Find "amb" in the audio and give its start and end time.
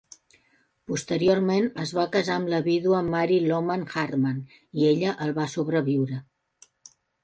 2.39-2.51